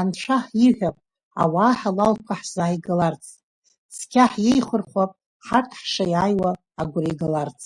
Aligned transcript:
Анцәа 0.00 0.36
ҳиҳәап, 0.56 0.96
ауаа 1.42 1.74
ҳалалқәа 1.80 2.34
ҳзааигаларц, 2.40 3.24
цқьа 3.96 4.24
ҳиеихырхәап, 4.32 5.12
ҳарҭ 5.46 5.70
ҳшаиааиуа 5.80 6.50
агәра 6.80 7.08
игаларц… 7.12 7.60